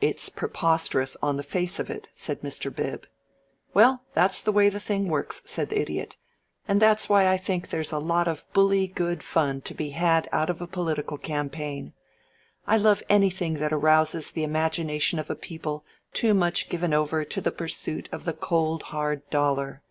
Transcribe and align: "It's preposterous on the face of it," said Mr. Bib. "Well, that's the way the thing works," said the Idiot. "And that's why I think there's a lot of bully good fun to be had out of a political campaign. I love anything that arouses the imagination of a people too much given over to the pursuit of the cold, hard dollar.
"It's 0.00 0.28
preposterous 0.28 1.16
on 1.22 1.36
the 1.36 1.44
face 1.44 1.78
of 1.78 1.88
it," 1.88 2.08
said 2.12 2.40
Mr. 2.40 2.74
Bib. 2.74 3.06
"Well, 3.72 4.02
that's 4.14 4.40
the 4.40 4.50
way 4.50 4.68
the 4.68 4.80
thing 4.80 5.06
works," 5.06 5.42
said 5.44 5.68
the 5.70 5.78
Idiot. 5.80 6.16
"And 6.66 6.82
that's 6.82 7.08
why 7.08 7.28
I 7.28 7.36
think 7.36 7.68
there's 7.70 7.92
a 7.92 8.00
lot 8.00 8.26
of 8.26 8.44
bully 8.52 8.88
good 8.88 9.22
fun 9.22 9.60
to 9.60 9.72
be 9.72 9.90
had 9.90 10.28
out 10.32 10.50
of 10.50 10.60
a 10.60 10.66
political 10.66 11.18
campaign. 11.18 11.92
I 12.66 12.78
love 12.78 13.04
anything 13.08 13.54
that 13.60 13.72
arouses 13.72 14.32
the 14.32 14.42
imagination 14.42 15.20
of 15.20 15.30
a 15.30 15.36
people 15.36 15.84
too 16.12 16.34
much 16.34 16.68
given 16.68 16.92
over 16.92 17.24
to 17.24 17.40
the 17.40 17.52
pursuit 17.52 18.08
of 18.10 18.24
the 18.24 18.32
cold, 18.32 18.82
hard 18.90 19.22
dollar. 19.30 19.82